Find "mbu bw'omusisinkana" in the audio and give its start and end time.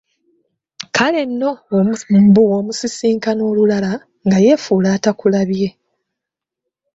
2.23-3.41